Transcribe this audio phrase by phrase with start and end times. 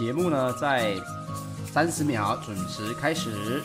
[0.00, 0.96] 节目呢，在
[1.70, 3.62] 三十秒准时开始。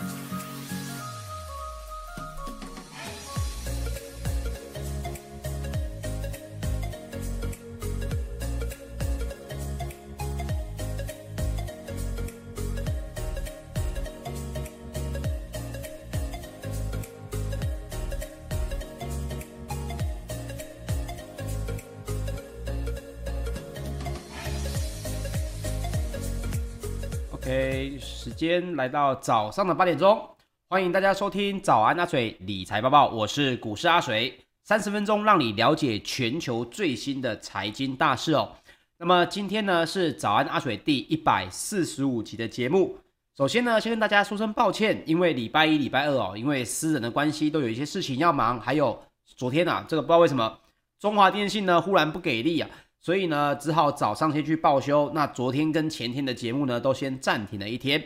[28.76, 30.30] 来到早上的八点钟，
[30.68, 38.52] 欢迎大家收听早安阿水理财报报，我是股市阿水，三十分钟让你了解全球最新的财经大事哦。
[38.98, 42.98] 那么今天呢是早安阿水第一百四十五集的节目。
[43.38, 50.60] 首先呢，先跟大家说声抱歉，因为礼拜一、礼拜二哦，因为私人的关系都有一些事情要忙，还有昨天啊，这个不知道为什么
[51.00, 52.70] 中华电信呢忽然不给力啊。
[53.00, 55.12] 所以呢，只好早上先去报修。
[55.14, 58.04] 那昨天跟前天的节目呢，都先暂停了一天。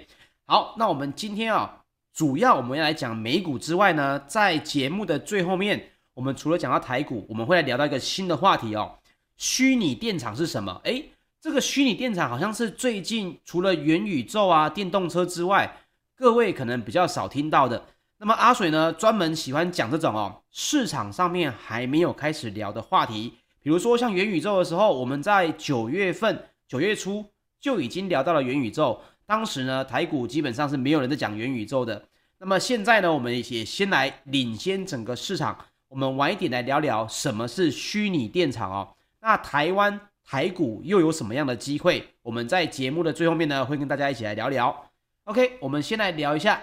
[0.50, 8.98] 好，那我们今天啊，主要我们要来讲美股之外呢，在节目的最后面，我们除了讲到台股，我们会来聊到一个新的话题哦。
[9.38, 10.82] 虚拟电厂是什么？
[10.86, 15.72] 诶，这个虚拟电厂好像是最近除了元宇宙啊、电动车之外，
[16.16, 17.86] 各位可能比较少听到的。
[18.18, 23.36] 那么阿水呢，专门喜欢讲这种哦，市场上面还没有开始聊的话题。
[23.62, 27.24] 比如说像元宇宙的时候，我们在九月份、九月初
[27.62, 29.00] 就已经聊到了元宇宙。
[29.30, 32.04] 当时呢，台股基本上是没有人在讲元宇宙的。
[32.40, 35.56] 那么现在呢，我们也先来领先整个市场。
[35.88, 38.96] 我们晚一点来聊聊什么是虚拟电厂哦。
[39.22, 42.10] 那台湾台股又有什么样的机会？
[42.24, 44.90] 我们在节目的最后面呢，会跟大家一起来聊聊。
[45.26, 46.60] OK，我们先来聊一下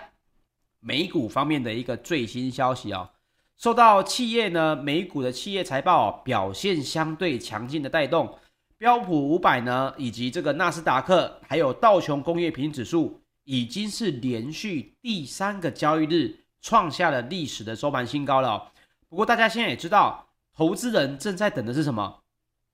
[0.81, 3.09] 美股方面的一个最新消息哦。
[3.57, 8.37] 受到企业呢，美股的企业财报、哦、表现相对强劲的带动，
[8.79, 18.73] 标普五百呢，以及这个纳斯达克，还有道琼工业平均指数，已经是连续第三个交易日创下了历史的收盘新高了、
[19.09, 22.23] 不过大家现在也知道，投资人正在等的是什么？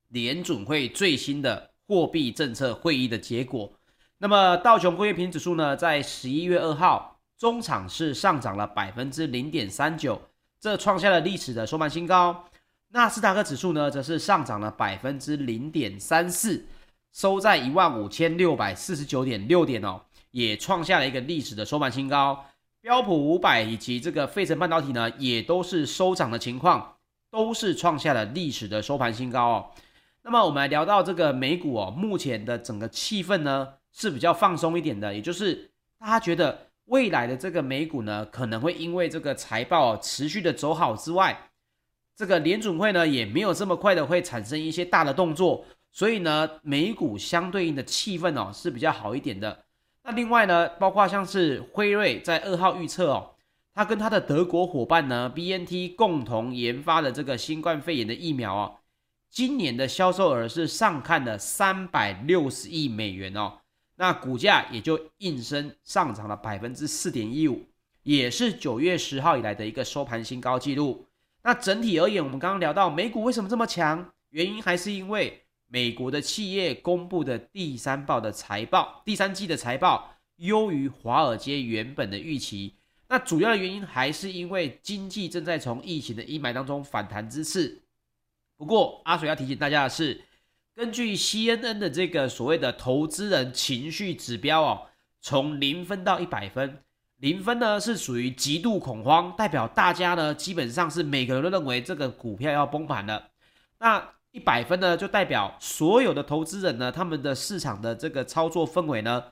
[0.08, 3.72] 联准会最新的货币政策会议的结果。
[4.18, 10.20] 那么道琼工业平均指数呢，在十一月二号中场是上涨了百分之零点三九。
[10.60, 12.44] 这创下了历史的收盘新高，
[12.94, 16.66] 纳斯达克指数呢，则是上涨了百分之零点三四，
[17.10, 22.44] 收在一万五千六百四十九点六点哦，也创下了一个历史的收盘新高。
[22.82, 26.96] 标普五百以及这个费城半导体呢，也都是收涨的情况，
[27.30, 29.70] 都是创下了历史的收盘新高哦。
[30.22, 36.66] 那么我们来聊到这个美股哦，目前的整个气氛呢，是比较放松一点的，也就是大家觉得。
[36.86, 41.50] 未来的这个美股呢，可能会因为这个财报持续的走好之外，
[42.22, 49.64] 这个联准会呢也没有这么快的会产生一些大的动作，所以呢，美股相对应的气氛哦是比较好一点的。
[50.04, 53.30] 那另外呢，包括像是辉瑞在二号预测哦，
[53.74, 58.76] 他跟他的德国伙伴呢 BNT 共同研发的这个新冠肺炎的疫苗哦，
[59.28, 63.54] 今年的销售额是上看了三百六十亿美元哦。
[63.96, 67.62] 那股价也就应声上涨了百分之四点一五，
[68.04, 71.04] 也是九月十号以来的一个收盘新高纪录。
[71.42, 82.76] 那整体而言，我们刚刚聊到美股为什么这么强，原因还是因为美国的企业公布的第三报的财报，第三季的财报优于华尔街原本的预期。
[83.08, 87.82] 那主要的原因还是因为经济正在从疫情的阴霾当中反弹之次。
[88.56, 90.22] 不过阿水要提醒大家的是。
[90.74, 94.86] 根据 CNN 的这个所谓的投资人情绪指标哦，
[95.20, 96.82] 从零分到一百分，
[97.22, 103.28] 零分呢是属于极度恐慌，代表大家呢基本上是每个人都认为这个股票要崩盘了。
[103.78, 109.22] 那一百分呢就代表所有的投资人呢，他们的市场的这个操作氛围呢，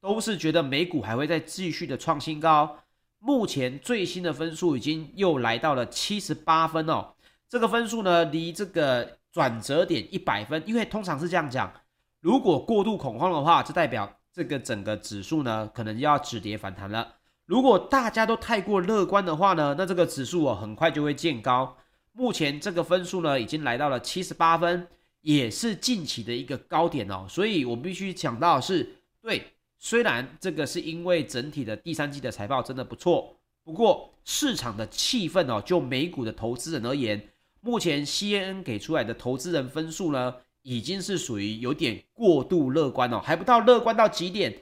[0.00, 2.78] 都是觉得美股还会再继续的创新高。
[3.18, 7.14] 目前最新的分数已经又来到了七十八分哦，
[7.48, 9.18] 这个分数呢离这个。
[9.32, 11.72] 转折点一百分，因为通常是这样讲，
[12.18, 17.06] 如果过度恐慌的话，就代表这个整个指数呢可能要止跌反弹了。
[17.50, 21.76] 如果大家都太过乐观的话呢，那这个指数哦很快就会见高。
[22.12, 24.86] 目前这个分数呢已经来到了七十八分，
[25.22, 27.26] 也是近期的一个高点哦。
[27.28, 28.88] 所以我必须讲到是，
[29.20, 29.42] 对，
[29.78, 37.20] 虽然这个是因为整体的第三季的财报真的不错，不过市场的气氛哦，就美股的投资人而言。
[37.62, 44.54] 目前 CNN 给出来的投资人分数呢，已经是属于有点过度乐观哦，还不到乐观到极点，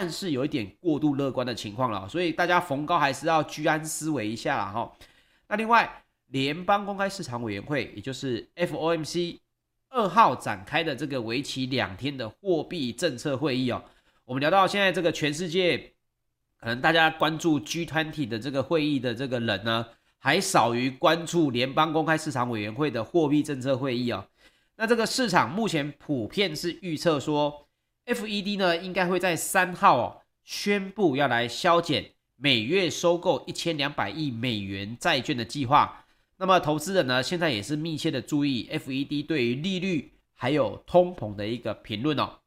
[0.00, 4.92] 但是有一点过度乐观的情况了，所以大家逢高还是要居安思危一下啦哈。
[5.48, 5.90] 那另外，
[6.26, 9.40] 联邦公开市场委员会，也就是 FOMC，
[9.88, 13.82] 二号展开的这个为期两天的货币政策会议哦。
[14.24, 15.92] 我们聊到现在这个全世界，
[16.60, 19.84] 可能大家关注 G20 的这个会议的这个人呢，
[20.18, 24.24] 还少于关注联邦公开市场委员会的货币政策会议哦。
[24.76, 27.66] 那这个市场目前普遍是预测说
[28.08, 36.04] ，FED 呢应该会在三号哦宣布要来削减每月收购一千两百亿美元债券的计划。
[36.38, 42.38] 那么投资人呢现在也是密切的注意 FED 对于利率还有通膨的一个评论哦。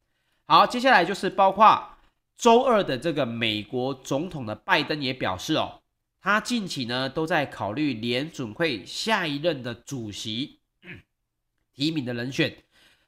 [0.46, 1.98] 好，接下来就是包括
[2.36, 5.82] 周二的这个美国总统的拜登也表示哦。
[6.24, 10.60] 他近期呢都在考虑联准会下一任的主席
[11.74, 12.56] 提名的人选。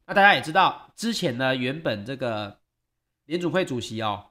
[0.06, 2.60] 那大家也知道，之前呢原本这个
[3.26, 4.26] 联准会主席哦，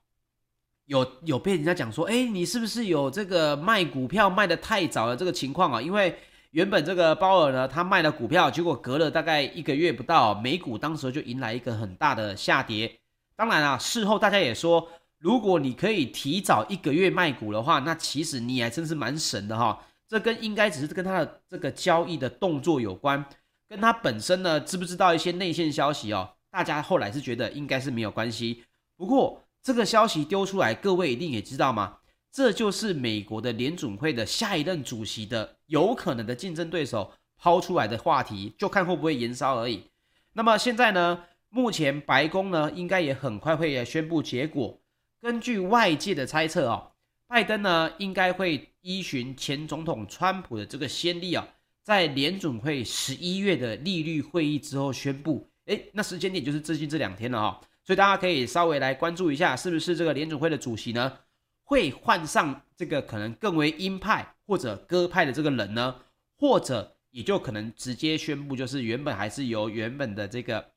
[0.87, 5.81] 有有被人家讲说，哎，你是不是有这个卖股票卖得太早的这个情况啊？
[5.81, 6.19] 因为
[6.51, 12.99] 原本这个鲍尔呢，他卖了股票，结果隔了大概一个月不到，美股当时就迎来一个很大的下跌。
[13.37, 14.89] 当然啊，事后大家也说。
[15.19, 19.81] 如果你可以提早一个月卖股的话，那其实你还真是蛮神的哈。
[20.09, 23.25] 这跟应该只是跟他的这个交易的动作有关，
[23.73, 26.35] 跟他本身呢知不知道一些内线消息哦？
[26.51, 28.65] 大家后来是觉得应该是没有关系。
[28.99, 31.97] 不过这个消息丢出来，各位一定也知道吗？
[32.31, 39.85] 这就是美国的联准会的下一任主席的有可能的竞争对手抛出来的话题，就看会不会延烧而已。
[40.35, 44.79] 那么现在呢，目前白宫呢应该也很快会宣布结果。
[45.19, 46.93] 根据外界的猜测哦，
[47.27, 51.49] 拜登呢应该会依循前总统川普的这个先例啊，
[51.83, 61.19] 在联准会十一月的利率会议之后宣布，诶，那时间点就是最近这两天了哈，所以大家可以稍微来关注一下，是不是这个联准会的主席呢
[61.65, 65.97] 会换上这个可能更为鹰派或者鸽派的这个人呢，
[66.39, 70.73] 或者也就可能直接宣布，就是原本还是由原本的这个。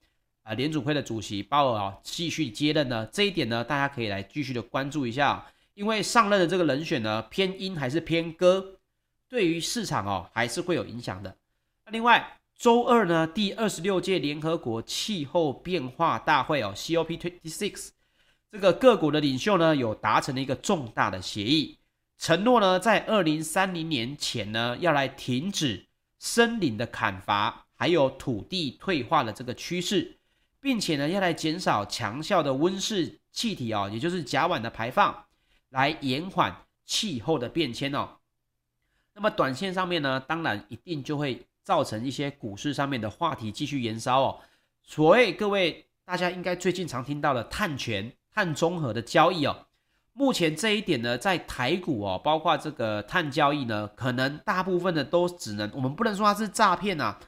[0.46, 5.44] 啊，联准会的主席鲍尔啊，继续接任呢，这一点呢，大家可以来继续的关注一下，
[5.74, 8.75] 因为上任的这个人选呢，偏鹰还是偏鸽，
[9.36, 11.36] 对于市场哦，还是会有影响的。
[11.92, 17.90] 另外，周二呢，第二十六届联合国气候变化大会哦，COP26，
[18.50, 21.78] 这个各国的领袖呢，有达成了一个重大的协议，
[22.18, 25.86] 承诺呢，在二零三零年前呢，要来停止
[26.18, 30.18] 森林的砍伐，还有土地退化的这个趋势。
[30.62, 35.26] 并且呢，要来减少强效的温室气体哦，也就是甲烷的排放，
[35.72, 36.56] 来延缓
[36.86, 38.12] 气候的变迁哦。
[39.16, 44.40] 那么短线上面呢，当然一定就会造成一些股市上面的话题继续延烧哦。
[44.84, 49.66] 所谓各位大家应该最近常听到的碳权、碳综合的交易哦，
[50.12, 57.20] 目前这一点呢，在台股哦，包括这个碳交易呢，可能大部分的都只能，我们不能说它是诈骗啊。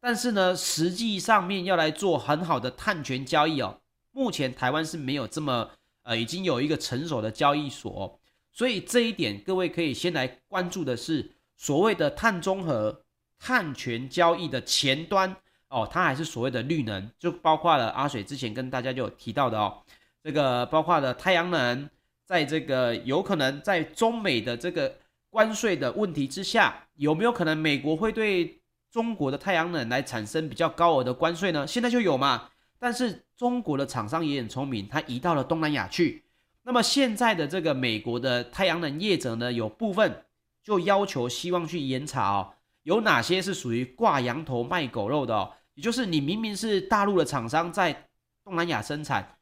[0.00, 5.70] 但是呢，实际上面要来做很好的碳权交易哦，目前台湾是没有这么
[6.02, 8.20] 呃，已经有一个成熟的交易所，
[8.52, 13.02] 所以这一点各位可以先来关注的是所谓的碳中和
[13.38, 15.34] 碳权交易的前端
[15.68, 19.82] 哦，它还是所谓的绿能，就包括了阿水之前跟大家就有提到的哦，
[20.22, 21.88] 这个包括了太阳能，
[22.24, 24.96] 在这个有可能在中美的这个
[25.30, 28.60] 关税的问题之下，有没有可能美国会对
[28.90, 31.66] 中国的太阳能来产生比较高额的关税呢？
[31.66, 32.48] 现在就有嘛。
[32.78, 36.24] 但是中国的厂商也很聪明，它移到了东南亚去。
[36.62, 40.24] 那么现在的这个美国的太阳能业者呢，有部分
[40.66, 45.52] 就要求希望去严查哦，有哪些是属于挂羊头卖狗肉的哦。
[45.74, 48.08] 也就是你明明是大陆的厂商在
[48.42, 49.38] 东南亚生产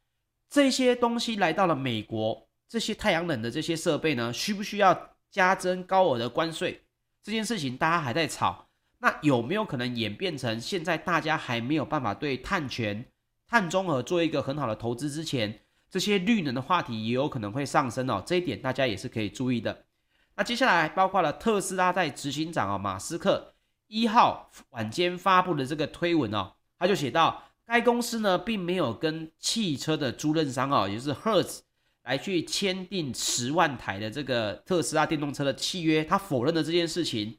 [0.51, 6.83] 这些东西来到了美国，这些太阳能的这些设备呢，需不需要加征高额的关税？
[7.23, 8.69] 这件事情大家还在吵。
[8.99, 13.03] 那有没有可能演变成现在大家还没有办法对碳权、
[13.49, 18.23] 碳中和做一个很好的投资之前，这些绿能的话题也有可能会上升哦。
[18.27, 19.87] 这一点大家也是可以注意的。
[20.37, 23.55] 那接下来包括了特斯拉在执行长啊马斯克
[23.87, 31.61] 一号晚间发布的这个推文哦，他就写到，该公司呢并没有跟汽车的租赁商哦，也就是 Hertz
[32.03, 37.39] 来去签订十万台的这个特斯拉电动车的契约，他否认了这件事情。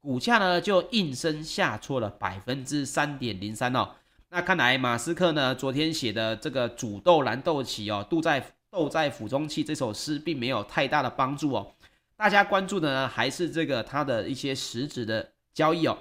[0.00, 3.88] 股价呢就应声下挫了百分之三点零三哦。
[4.28, 11.74] 那看来马斯克呢昨天写的这个“煮豆燃豆萁”哦，“豆在豆在釜中泣”这首诗并没有太大的帮助哦。
[12.16, 15.98] 大家关注的呢还是这个它的一些实质的交易哦。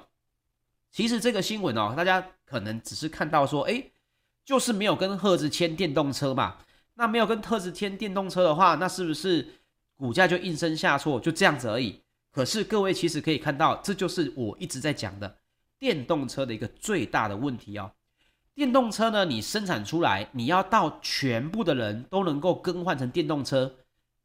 [0.91, 3.91] 其实这个新闻哦，大家可能只是看到说，诶，
[4.45, 6.57] 就是没有跟赫兹签电动车嘛。
[6.95, 9.55] 那没有跟特兹签电动车的话，那是不是
[9.95, 11.19] 股价就应声下挫？
[11.19, 11.99] 就这样子而已。
[12.31, 15.39] 可是各位其实可以看到，这就是我一直在讲的
[15.79, 17.91] 电动车的一个最大的问题哦。
[18.53, 23.73] 电动车呢，你生产出来，你要到全部的人都能够更换成电动车，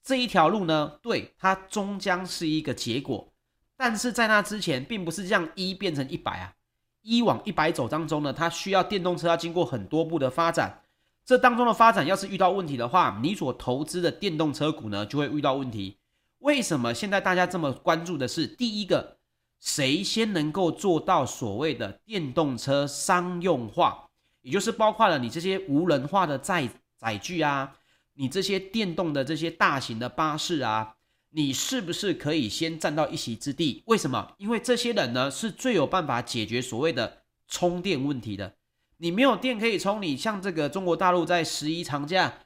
[0.08, 3.30] 这一条路呢，对，它终将是一个结果。
[3.76, 6.54] 但是在那之前，并不是这样一变成一百啊，
[7.02, 10.80] 一往一百走当中呢，它需要电动车要经过很多步的发展。
[11.26, 15.98] 这当中的发展要是遇到问题的话，你所投资的电动车股呢，就会遇到问题。
[16.38, 19.18] 为什么现在大家这么关注的是第一个，
[19.60, 24.08] 谁先能够做到所谓的电动车商用化？
[24.40, 27.74] 也就是包括了你这些无人化的载载具啊，
[28.18, 30.96] 你这些电动的这些大型的巴士啊，
[31.30, 33.84] 你是不是可以先占到一席之地？
[33.86, 34.34] 为什么？
[34.38, 38.54] 因为这些人呢是最有办法解决所谓的充电问题的。
[38.96, 42.40] 你没有电可以充，你像这个中国大陆在十一长假，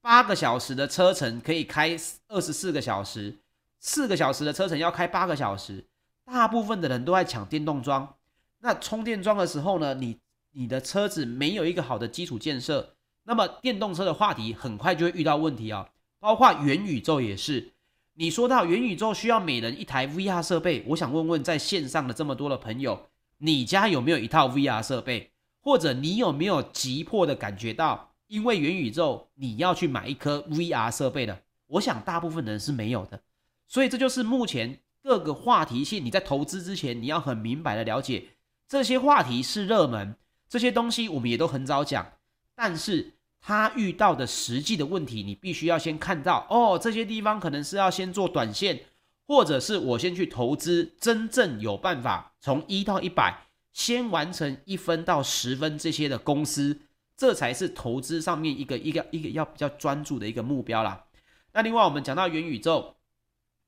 [0.00, 1.94] 八个小时的车程可以开
[2.28, 3.40] 二十四个小时，
[3.78, 5.84] 四个小时的车程要开八个小时，
[6.24, 8.16] 大部分的人都在抢电动桩。
[8.60, 10.16] 那充电桩的时候呢，你
[10.52, 12.94] 你的车子没有一个好的基础建设，
[13.30, 17.74] 那么电动车的话题很快就会遇到问题啊、包括元宇宙也是。
[18.14, 23.06] 你说到元宇宙需要每人一台 VR 设备，我想问问在线上的这么多的朋友，
[23.38, 25.30] 你家有没有一套 VR 设备？
[25.60, 31.42] 或者你有没有急迫的感觉到，因为元宇宙你要去买一颗 VR 设备的？
[31.68, 33.22] 我想大部分人是没有的。
[33.68, 38.24] 所以这就是目前各个话题性，你在投资之前，你要很明白的了解
[38.66, 40.16] 这些话题是热门。
[40.48, 42.14] 这些东西我们也都很早讲，
[42.56, 48.80] 但是他遇到的实际的问题，你必须要先看到哦，这些地方可能是要先做短线，
[49.26, 56.80] 或者是我先去投资，真正有办法从一到一百先完成一分到十分这些的公司，
[57.16, 61.04] 这才是投资上面一个一个一个要比较专注的一个目标啦。
[61.52, 62.94] 那另外我们讲到元宇宙，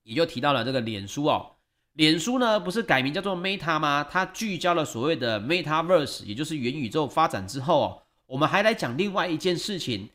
[0.02, 1.52] 也就提到了这个脸书哦。
[1.94, 4.06] 脸书呢，不是改名叫做 Meta 吗？
[4.10, 8.02] 它聚焦了所谓的 Metaverse，也就是元宇宙发展之后哦，
[8.32, 10.08] 我们还来讲另外一件事情，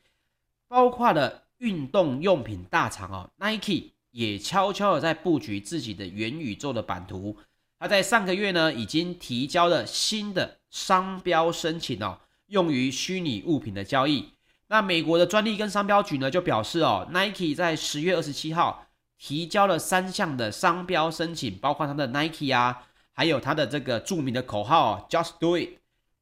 [0.67, 7.37] 包括了运动用品大厂哦，Nike 也悄悄的在布局自己的元宇宙的版图。
[7.77, 14.31] 它在上个月呢，已经提交了新的商标申请哦，用于虚拟物品的交易。
[14.69, 18.85] 那美国的专利跟商标局呢，就表示哦，Nike 在十月二十七号。
[19.19, 22.83] 提交了三项的商标申请，包括它的 Nike 啊，
[23.13, 25.69] 还有它的这个著名的口号 Just Do It，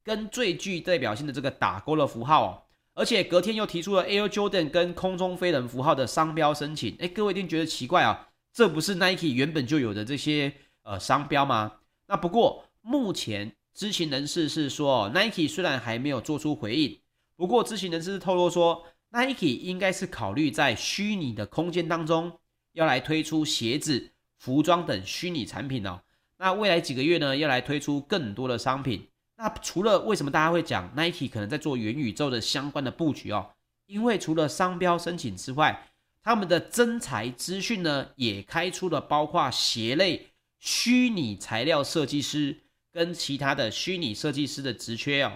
[0.06, 2.62] 跟最具代表性的这个打勾的符号哦，
[2.94, 6.94] 而且隔天又提出了 Air Jordan 跟空中飞人符号的商标申请。
[7.00, 10.52] 哎，各位一定觉得奇怪啊，这不是 Nike 原本就有的这些
[10.84, 11.72] 呃商标吗？
[12.06, 17.00] 那不过目前知情人士是说，Nike 虽然还没有做出回应，
[17.34, 22.38] 不过知情人士透露说，Nike 应该是考虑在虚拟的空间当中。
[22.74, 26.02] 要来推出鞋子、服装等虚拟产品哦。
[26.36, 29.08] 那未来几个月呢，要来推出更多的商品。
[29.36, 33.50] 那除了为什么大家会讲 Nike 可能在做元宇宙的相关的布局哦？
[33.86, 35.88] 因为除了商标申请之外，
[36.22, 40.28] 他们的真才资讯呢，也开出了包括鞋类
[40.58, 42.62] 虚拟材料设计师
[42.92, 45.32] 跟其他的虚拟设计师的职缺哦。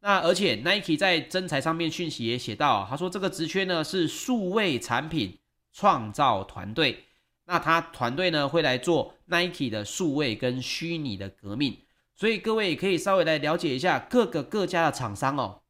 [0.00, 5.38] 那而且 Nike 在真才上面讯息也写到，他说这个职缺呢是数位产品。
[5.74, 7.04] 创造团队，
[7.46, 11.78] 那他团队呢会来做 Nike 的数位跟虚拟的革命，
[12.22, 15.62] 所以各位也可以稍微来了解一下各个各家的厂商哦，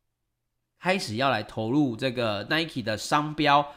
[0.78, 3.72] 开始要来投入这个 Nike 的商标，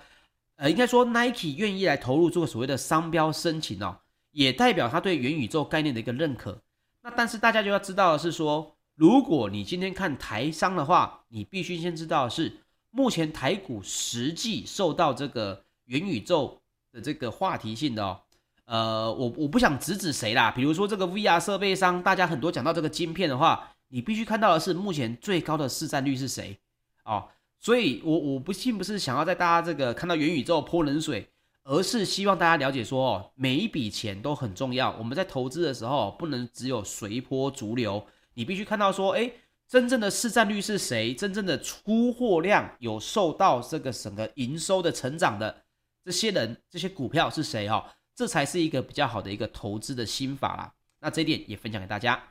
[0.57, 3.99] 呃，应该说 Nike 愿意来投入这个所谓的商标申请哦，
[4.31, 6.59] 也代表他对元宇宙概念的一个认可。
[7.01, 12.57] 那但是大家就要知道的是说，如果你今天看台商的话，你必须先知道的是
[12.91, 15.63] 目前台股实际受到这个。
[15.85, 16.59] 元宇宙
[16.91, 18.19] 的这个话题性的哦，
[18.65, 26.57] 呃，我我不想指指谁啦，比如说这个 VR 设备商，大家很多讲到这个晶片的话，你必须看到的是目前最高的市占率是谁
[27.03, 27.29] 哦，
[27.59, 31.29] 所以我我不并不是想要在大家这个看到元宇宙泼冷水，
[31.63, 38.03] 而是希望大家了解说哦，每一笔钱都很重要，我们在投资的时候不能只有随波逐流，
[38.33, 39.31] 你必须看到说，哎，
[39.67, 45.63] 真正的市占率是谁，真正的出货量有受到这个整个营收的成长的。
[46.03, 47.67] 这些人、这些股票是谁？
[47.67, 47.83] 哈，
[48.15, 50.73] 这才是一个比较好的一个投资的心法啦。
[51.01, 52.23] 那这一点也分享给大家。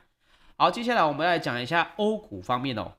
[0.57, 2.93] 好，接下来我们来讲一下欧股方面哦。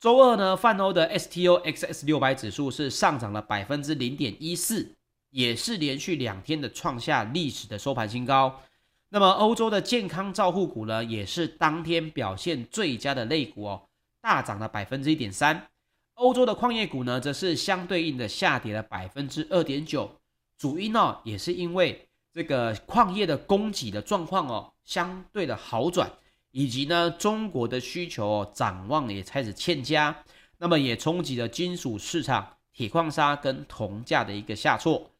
[0.00, 4.94] 周二呢，泛欧的 STOXX 六百指数是上涨了百分之零点一四，
[5.30, 8.60] 也是连续两天的创下历史的收盘新高。
[9.08, 13.82] 那么欧洲的健康照护股呢，也是当天表现最佳的类股哦，
[14.20, 15.68] 大涨了百分之一点三。
[16.14, 20.17] 欧洲的矿业股呢，则是相对应的下跌了百分之二点九，
[20.58, 26.10] 主因呢，也是因为这个矿业的供给的状况哦，相对的好转，
[26.50, 30.24] 以及呢中国的需求哦，展望也开始欠佳，
[30.58, 35.10] 那么也冲击了金属市场、铁矿砂跟铜价的一个下挫。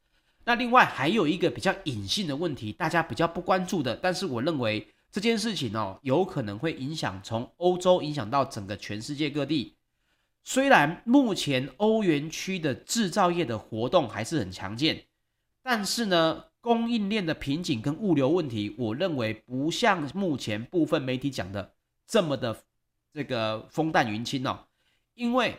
[0.44, 9.76] 那另外还有一个比较隐性的问题，大家比较不关注的，但是我认为这件事情哦，有可能会影响从欧洲影响到整个全世界各地。
[10.42, 15.02] 虽然目前欧元区的制造业的活动还是很强劲，
[15.70, 21.74] 但是呢，供应链的瓶颈跟物流问题，我认为不像目前部分媒体讲的
[22.06, 22.56] 这么的
[23.12, 24.60] 这个风淡云轻哦，
[25.12, 25.54] 因为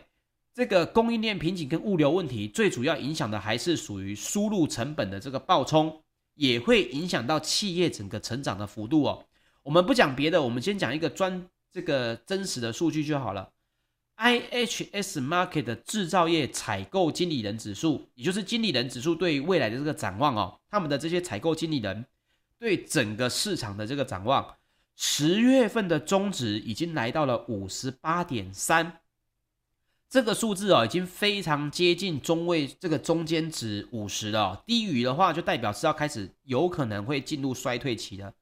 [0.52, 6.02] 这个供应链瓶颈跟物流问题，最主要影响的还是属于输入成本的这个暴冲，
[6.34, 9.24] 也会影响到企业整个成长的幅度哦。
[9.62, 13.48] 我们不讲别的，我们先讲一个专这个真实的数据就好了。
[14.20, 22.04] IHS Markit 的制造业采购经理人指数，也就是经理人指数对于未来的这个展望哦，他们的这些采购经理人
[22.58, 24.56] 对整个市场的这个展望，
[24.94, 29.00] 十月份的中值已经来到了五十八点三，
[30.10, 38.34] 这个数字哦已经非常接近中位这个中间值五十了哦，低于的话就代表是要开始有可能会进入衰退期的。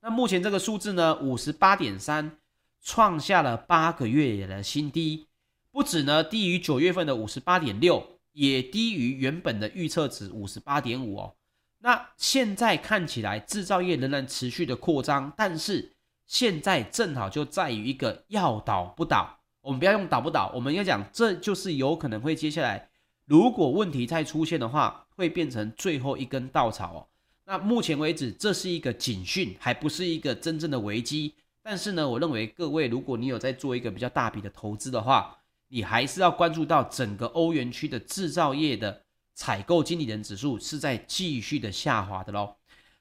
[0.00, 2.38] 那目前这个数字呢，五十八点三。
[2.82, 5.28] 创下了八个月的新低，
[5.70, 11.36] 不止呢低于九月份的五十八点六，也低于原本的预测值五十八点五哦。
[11.78, 15.92] 那现在看起来制造业仍然持续的扩张，但是
[16.26, 19.40] 现在正好就在于一个要倒不倒。
[19.62, 22.88] 我们不要用倒不倒，我们要讲这就是有可能会接下来
[23.26, 27.06] 如果问题再出现的话，会变成最后一根稻草哦。
[27.44, 31.34] 那目前为止这是一个警讯，还不是一个真正的危机。
[31.62, 39.02] 但是呢，我认为各位，如果你有在做一个比较大笔的投资的话，你还是要关注到整个欧元区的制造业的
[39.34, 42.56] 采购经理人指数是在继续的下滑的喽。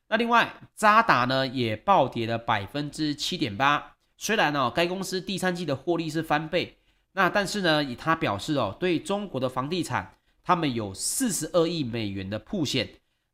[0.08, 3.96] 那另外，渣打呢也暴跌了百分之七点八。
[4.18, 6.78] 虽然呢、哦，该公司第三季的获利是翻倍，
[7.14, 12.90] 那但是呢，以他表示哦，对中国的房地产，他们有四十二亿美元的铺险。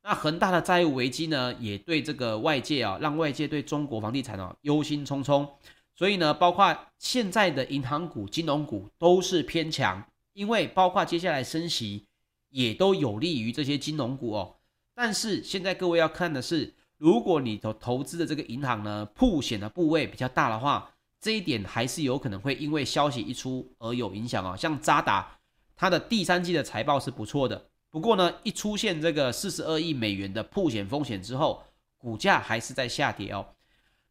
[0.07, 5.49] 那恒大的债务危机呢，也对这个外界啊，让外界对中国房地产啊忧心忡忡。
[5.95, 12.05] 所以呢，包括现在的银行股、金融股都是偏强，因为包括接下来升息
[12.49, 14.57] 也都有利于这些金融股哦。
[14.93, 24.55] 但是现在各位要看的是，如果你投投资的这个银行呢，曝险的部位比较大的话，这一点还是有可能会因为消息一出而有影响啊。
[24.55, 25.39] 像渣打，
[25.75, 27.69] 它的第三季的财报是不错的。
[27.95, 31.63] 不过呢，一出现这个四十二亿美元的破险风险之后，
[31.97, 33.55] 股价还是在下跌哦。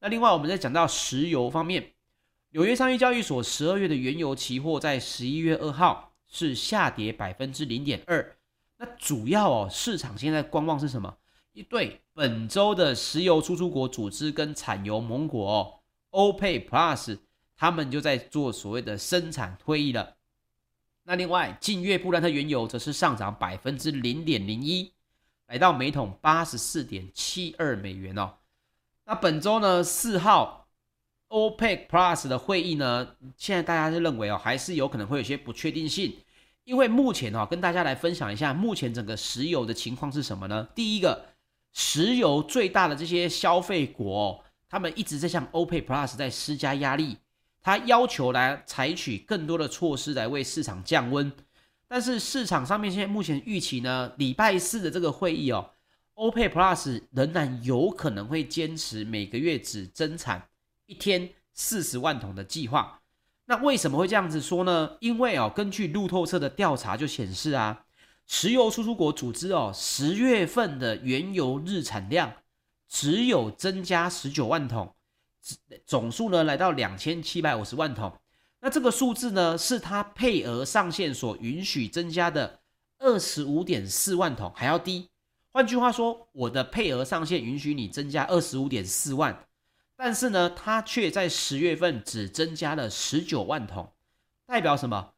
[0.01, 1.93] 那另外，我们再讲到石油方面，
[2.53, 8.35] 纽约商业交易所十二月的原油期货在十一月二号是下跌百分之零点二。
[8.79, 11.19] 那主要哦，市场现在观望是什么？
[11.53, 17.19] 一对本周的石油输出国组织跟产油盟国哦欧佩 Plus，
[17.55, 20.14] 他们就在做所谓的生产会议了。
[21.07, 24.91] 那另外，近月布兰特原油则是上涨百分之零点零一，
[25.49, 28.33] 来到每桶八十四点七二美元哦。
[29.05, 30.67] 那本周呢，四号
[31.29, 36.17] OPEC Plus 的会议呢，现在大家是认为哦，还是有可能会有些不确定性，
[36.65, 40.67] 因为目前哦，跟大家来分享一下，目前整个石油的情况是什么呢？
[40.75, 41.27] 第一个，
[41.75, 47.19] 石油最大的这些消费国哦，他们一直在向 OPEC Plus 在施加压力。
[47.65, 51.33] 他要求来采取更多的措施来为市场降温，
[51.89, 55.71] 但是市场上面现在目前预期呢，礼拜四的这个会议哦
[56.15, 60.47] ，OPEC Plus 仍然有可能会坚持每个月只增产
[60.85, 63.01] 一天四十万桶的计划。
[63.47, 64.99] 那为什么会这样子说呢？
[65.01, 67.87] 因为哦，根据路透社的调查就显示啊，
[68.27, 72.31] 石油输出国组织哦，十月份的原油日产量
[72.87, 74.95] 只有增加十九万桶。
[75.85, 78.13] 总数呢来到两千七百五十万桶，
[78.61, 82.61] 那这个数字呢是它配额上限所允许增加的
[82.99, 85.11] 二十五点四万桶还要低。
[85.53, 89.47] 换句话说，我的配额上限允许你增加二十五点四万，
[89.97, 93.93] 但是呢，它却在十月份只增加了十九万桶，
[94.47, 95.11] 代表什么？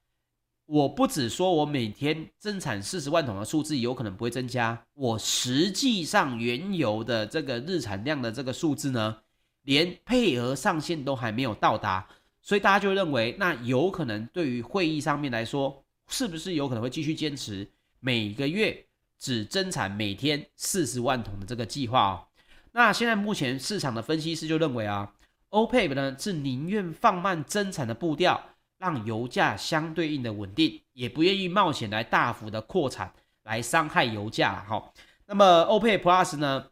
[0.67, 9.19] 我不只说我每天增产四十万桶的数字有可能不会增加，我实际上原油的这个日产量的这个数字呢？
[9.67, 12.09] 连配额上限都还没有到达，
[12.41, 18.87] 所以大家就认为，那有可能对于会议上面来说，是不是有可能会继续坚持每个月
[19.19, 22.25] 只增产每天四十万桶的这个计划哦？
[22.71, 25.13] 那现在目前市场的分析师就认为啊
[25.51, 28.41] ，OPEC 呢是宁愿放慢增产的步调，
[28.79, 34.93] 让油价相对应的稳定，也不愿意冒险来大幅的扩产来伤害油价哈。
[35.27, 36.67] 那么 OPEC Plus 呢，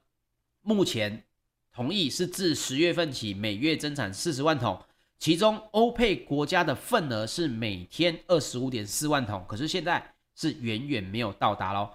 [0.63, 1.25] 目前。
[1.75, 4.81] 同意是自十月份起每月增产四十万桶，
[5.19, 11.91] 其中欧佩国家的份额是每天二十五点四万桶，可是现在是远远没有到达喽。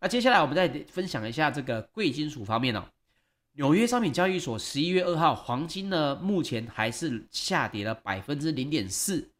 [0.00, 2.86] 那接下来我们再分享一下这个贵金属方面哦。
[3.52, 9.30] 纽约商品交易所十一月二号黄金呢，目前还是下跌了百分之零点四，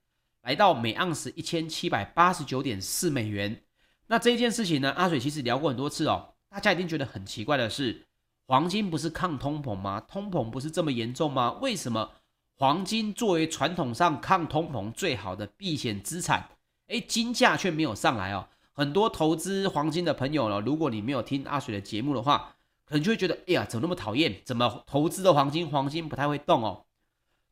[0.43, 3.63] 来到每盎司一千七百八十九点四美元。
[4.09, 8.05] 那这一件事情呢，阿水其实聊过很多次哦，大家一定觉得很奇怪的是。
[8.49, 10.01] 黄金不是抗通膨吗？
[10.09, 11.59] 通膨不是这么严重吗？
[11.61, 12.13] 为什么
[12.57, 16.49] 黄金作为传统上抗通膨最好的避险资产，
[16.87, 18.49] 诶，金价却没有上来哦？
[18.73, 22.55] 很多投资黄金的朋友呢，如果你没有听阿水的节目的话，
[22.87, 24.41] 可能就会觉得，哎呀，怎么那么讨厌？
[24.47, 26.87] 怎么投资的黄金，黄金不太会动哦？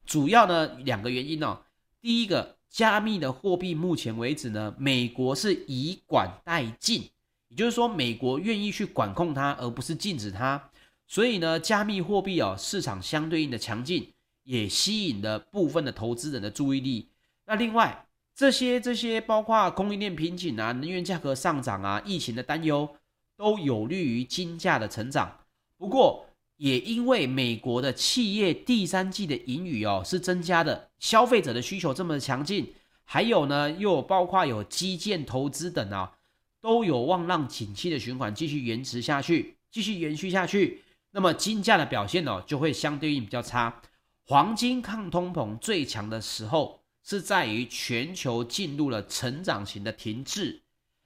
[0.06, 1.58] 主要呢两个原因哦。
[2.00, 7.10] 第一个，加密的货币目前为止呢，美国是以管代禁，
[7.48, 10.70] 也就是说，美国愿意去管控它，而不是禁止它。
[11.06, 17.08] 所以呢，加密货币哦，市场相对应的强劲，也吸引了部分的投资人的注意力。
[17.46, 22.88] 那另外，这些这些包括供应链瓶颈啊、能源价格上涨啊、疫情的担忧，
[23.36, 25.38] 都有利于金价的成长。
[25.78, 32.72] 不过，也因为美国的企业第三季的盈余哦是增加的，消费者的需求这么强劲，
[33.04, 36.12] 还有呢，又包括有基建投资等啊，
[36.60, 40.82] 都有望让景气的循环继续延迟下去，继续延续下去。
[41.16, 43.80] 那么金价的表现哦，就会相对应比较差。
[44.26, 50.60] 黄金抗通膨最强的时候是在于全球进入了成长型的停滞，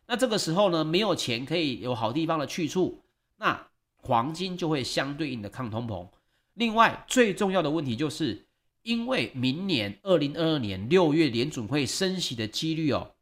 [0.09, 3.01] 那这个时候呢，没有钱可以有好地方的去处，
[3.37, 3.68] 那
[3.99, 6.09] 黄金就会相对应的抗通膨。
[6.55, 8.49] 另外最重要的问题就是，
[8.83, 13.12] 因为明年二零二二年六月联准会升息的几率哦，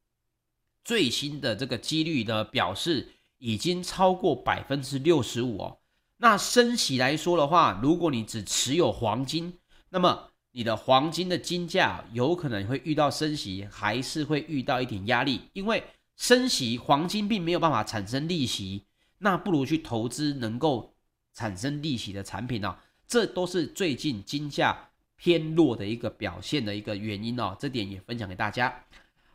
[0.82, 5.77] 最新的这个几率呢表示已经超过百分之六十五哦。
[6.18, 9.54] 那升息来说的话，如果你只持有黄金，
[9.90, 15.84] 那么你的黄金的金价有可能会遇到升息，还是会遇到一点压力，因为
[16.16, 18.84] 升息黄金并没有办法产生利息，
[19.18, 20.92] 那不如去投资能够
[21.34, 22.76] 产生利息的产品哦，
[23.06, 28.84] 这都是最近金价偏弱的一个表现的一个原因哦，这点也分享给大家。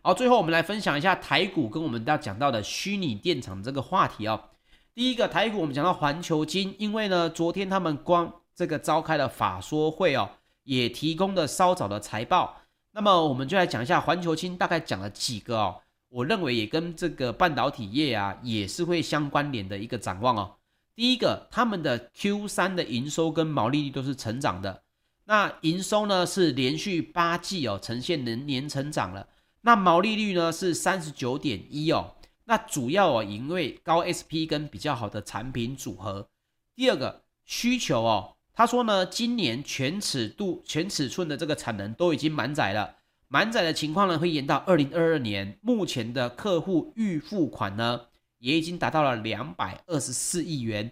[0.01, 4.49] 好，最后我们来分享一下台股跟我们要讲到的虚拟电厂这个话题哦。
[4.95, 10.29] 第一个台股，我们讲到环球金，因为呢，昨天他们光这个召开了法说会哦，
[10.65, 12.61] 也提供了稍早的财报。
[12.91, 20.51] 那么我们就来讲一下环球金大概讲了几个哦，我认为也跟这个半导体业啊也是会相关联的一个展望哦。
[20.95, 24.83] 第一个，他们的 Q 三的营收跟毛利率都是成长的，
[25.25, 29.27] 那营收呢是连续八季哦呈现年年成长了，
[29.61, 32.13] 那毛利率呢是三十九点一哦。
[32.53, 36.29] 那主要哦，因为高 SP 跟比较好的产品组合。
[36.75, 45.57] 第二个需求哦，他说呢，今年全尺度、全尺寸的这个产能都已经满载了，满载的情况呢会延到二零二二年。
[45.63, 48.01] 目前的客户预付款呢，
[48.37, 50.91] 也已经达到了两百二十四亿元。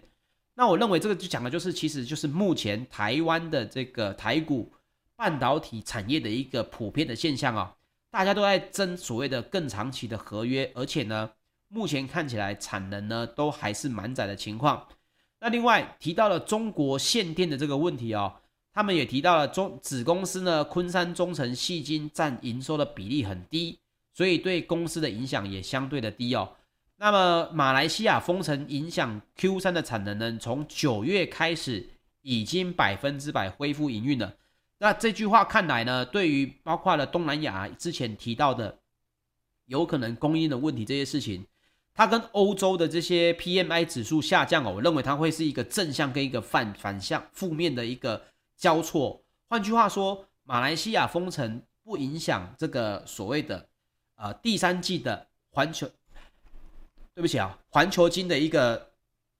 [0.54, 4.72] 那我认为这个就讲的就是，其实就是目前台湾的这个台股
[5.14, 7.76] 半导体产业的一个普遍的现象哦，
[8.10, 11.30] 大家都在争所谓的更长期的合约，而且呢。
[11.74, 14.86] 目前看起来产能呢都还是满载的情况。
[15.40, 18.30] 那另外提到了中国限电的这个问题哦，
[18.74, 23.78] 他们也提到了中子公司呢昆山中成矽晶占营收的比例很低，
[24.12, 26.52] 所以对公司的影响也相对的低哦。
[26.96, 31.88] 那么马来西亚封城影响 Q 三的产能呢，从九月开始
[32.20, 34.34] 已经百分之百恢复营运了。
[34.78, 38.78] 那这句话看来呢，对于包括了东南亚之前提到的
[39.64, 41.44] 有可能供应的问题这些事情。
[41.94, 48.22] 它跟欧洲的这些 PMI 指数下降哦，我认为它会是一个正向跟一个反反向负面的一个
[48.56, 49.22] 交错。
[49.48, 53.68] 换句话说，马来西亚封城不影响这个所谓的
[54.16, 55.86] 呃第三季的环球，
[57.14, 58.92] 对不起啊，环球金的一个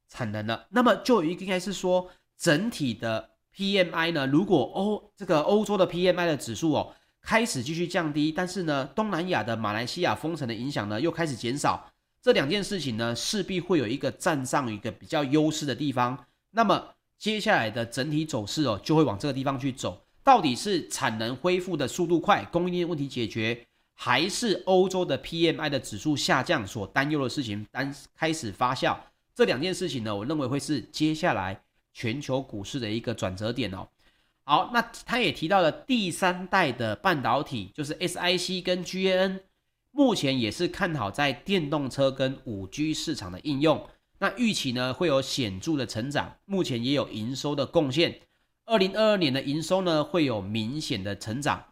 [0.09, 0.67] 产能了。
[0.71, 11.92] 那么就应该是说，整体的 PMI 呢，如果欧这个欧洲的 PMI 的指数哦开始继续降低，但是呢东南亚的马来西亚封城的影响呢又开始减少。
[12.23, 16.27] 这两件事情呢，势必会有一个站上一个比较优势的地方。
[16.53, 20.01] 那么接下来的整体走势哦，就会往这个地方去走。
[20.23, 28.97] 到底是产能恢复的速度快，供应链问题解决，还是欧洲的 PMI 的指数下降所担忧的事情单开始发酵？
[29.35, 31.61] 这两件事情呢，我认为会是接下来
[31.93, 33.89] 全球股市的一个转折点哦。
[34.45, 39.41] 好，那他也提到了第三代的半导体，就是 SiC 跟 GaN。
[39.95, 43.87] 目前也是看好在电动车跟五 G 市场的应用，
[44.19, 48.21] 那预期呢会有显著的成长，目前也有营收的贡献，
[48.65, 51.63] 二零二二年的营收呢会有明显的成长。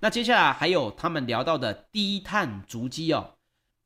[0.00, 3.34] 那接下来还有他们聊到的低碳足迹哦。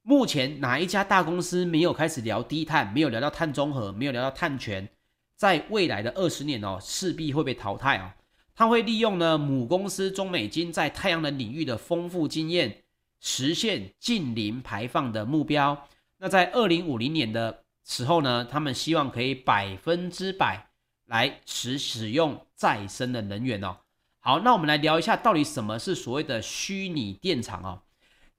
[0.03, 4.89] 目前哪一家大公司没有开始聊低碳，没有聊到碳中和，没有聊到碳权，
[5.37, 8.11] 在未来的二十年哦，势必会被淘汰哦。
[8.55, 12.82] 他会利用呢母公司中美金在太阳能领域的丰富经验，
[13.25, 15.89] 实现近零排放的目标。
[16.19, 20.71] 那在二零五零年的时候呢，他们希望可以百分之百
[21.07, 23.77] 来使使用再生的能源哦。
[24.19, 27.83] 好，那我们来聊一下到底什么是所谓的虚拟电厂哦。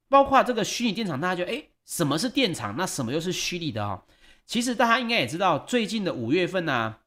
[0.10, 2.76] 包括这个虚拟电厂，大家就诶，什么是电厂？
[2.78, 4.04] 那什么又是虚拟的哦？
[4.46, 6.98] 其实大家应该也知道，最近的五月份呢、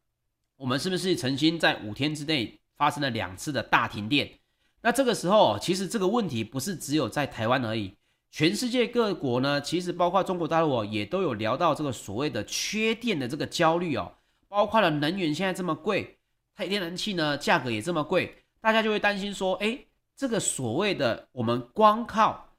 [0.57, 4.39] 我们是不是曾经在五天之内发生了两次的大停电？
[4.87, 7.93] 那这个时候，其实这个问题不是只有在台湾而已，
[8.31, 14.13] 全世界各国呢，其实包括中国大陆哦，也都有聊到这个所谓的缺电的这个焦虑哦。
[14.47, 16.17] 包括了能源现在这么贵，
[16.55, 22.55] 太天然气呢价格也这么贵，大家就会担心说，诶，这个所谓的我们光靠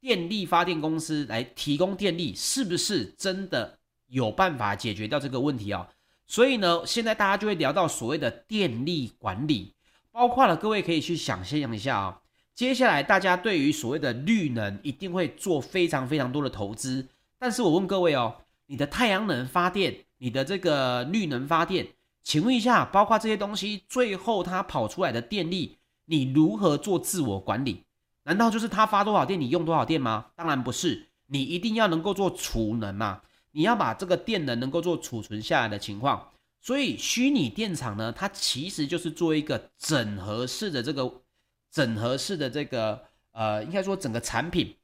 [0.00, 5.86] 电力发电公司来提供电力，是不是真的有办法解决掉这个问题啊？
[6.26, 9.74] 所以呢，现在大家就会聊到所谓的电力管理，
[10.12, 12.20] 包括了各位可以去想象一下啊。
[12.54, 21.88] 接下来大家对于所谓的绿能一定会做非常非常多的投资，但是我问各位哦，你的太阳能发电，你的这个绿能发电，
[22.22, 27.84] 请问一下，包括这些东西，最后它跑出来的电力，你如何做自我管理？
[28.24, 30.26] 难道就是它发多少电，你用多少电吗？
[30.36, 33.22] 当然不是，你一定要能够做储能嘛，
[33.52, 36.28] 你要把这个电能能够做储存下来的情况。
[36.62, 41.22] 所以虚拟电厂呢，它其实就是做一个整合式的这个
[41.70, 44.76] 整合式的这个呃，应该说整个产品。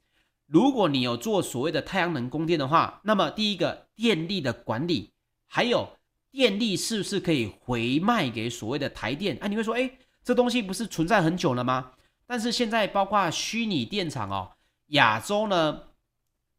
[0.46, 5.12] 如果你有做所谓的太阳能供电的话，那么第一个电力的管理，
[5.46, 5.90] 还有
[6.32, 9.36] 电力是不是可以回卖给所谓的台电？
[9.40, 11.92] 啊，你会说，诶，这东西不是存在很久了吗？
[12.26, 14.52] 但是现在包括虚拟电厂哦，
[14.88, 15.82] 亚洲呢，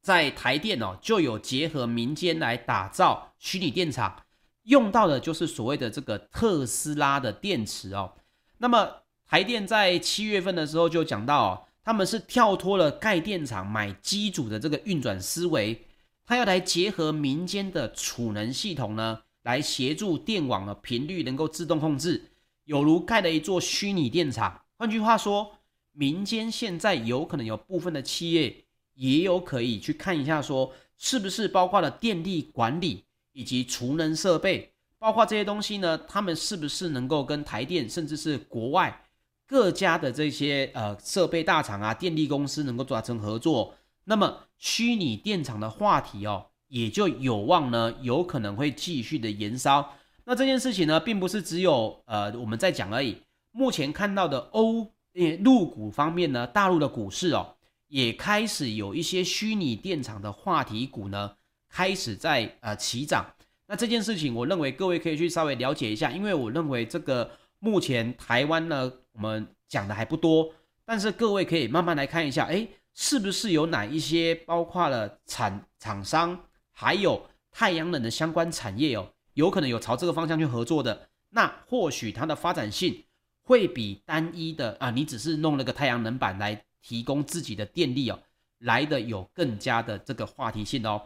[0.01, 4.23] 在台电哦就有结合民间来打造虚拟电厂，
[4.69, 8.13] 用到的就是所谓的这个特斯拉的电池哦。
[8.57, 8.89] 那么
[9.27, 15.85] 台电在七月份的时候就讲到哦，他们是跳脱了盖电厂买机组的这个运转思维，
[16.25, 22.31] 他要来结合民间的储能系统呢，来协助电网的频率能够自动控制，
[22.63, 24.61] 有如盖了一座虚拟电厂。
[24.77, 25.51] 换句话说。
[25.91, 33.03] 民间现在有可能有部分的企业也有可以去看一下，说是不是包括了电力管理
[33.39, 35.97] 以及储能设备，包括这些东西呢？
[35.99, 39.05] 他们是不是能够跟台电甚至是国外
[39.47, 43.73] 各家的这些呃设备大厂啊、电力公司能够达成合作？
[44.03, 49.93] 那么虚拟电厂的话题哦，也就有望呢，有可能会继续的延烧。
[50.25, 53.21] 那这件事情呢，并不是只有呃我们在讲而已。
[53.51, 54.91] 目前看到的欧。
[55.11, 57.55] 因为陆股方面呢，大陆的股市哦，
[57.87, 61.31] 也开始有一些虚拟电厂的话题股呢，
[61.69, 63.25] 开始在呃起涨。
[63.67, 70.51] 那这件事情，我认为各位可以去稍微了解一下，因为我认为这个目前台湾呢，我们讲的还不多，
[70.83, 83.03] 但是各位可以慢慢来看一下，诶，是不是有哪一些包括了产厂商，还有太阳能的相关产业哦，有可能有朝这个方向去合作的，那或许它的发展性。
[83.41, 88.19] 会比单一的啊，你只是弄了个太阳能板来提供自己的电力哦，
[88.59, 91.01] 来的有更加的这个话题性哦。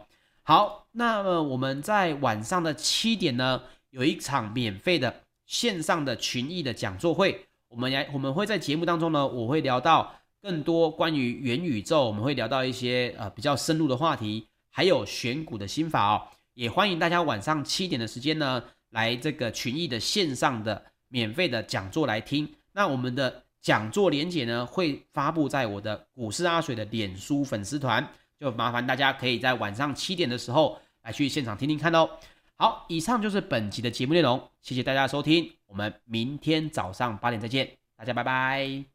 [0.46, 20.82] 好，那么我们在晚上的七点呢，有一场免费的线上的群益的讲座会，我们来我们会在节目当中呢，我会聊到更多关于元宇宙，我们会聊到一些呃比较深入的话题，还有选股的心法哦，也欢迎大家晚上七点的时间呢，来这个群益的线上的。
[21.08, 28.04] 免费的讲座来听，那我们的讲座连结呢，会发布在我的股市阿水的脸书粉丝团，
[28.38, 32.08] 就麻烦大家可以在晚上七点的时候来去现场听听看哦。
[32.56, 38.93] 好，以上就是本集的节目内容，谢谢大家收听，我们明天早上八点再见，大家拜拜。